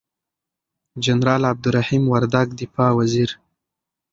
جنرال 1.05 1.41
عبدالرحیم 1.51 2.03
وردگ 2.13 2.47
دفاع 2.61 2.91
وزیر، 2.99 3.29